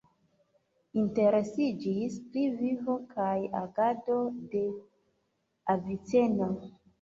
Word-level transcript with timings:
Interesiĝis 1.01 2.15
pri 2.29 2.45
vivo 2.61 2.95
kaj 3.11 3.35
agado 3.61 4.17
de 4.55 4.63
Aviceno. 5.77 6.51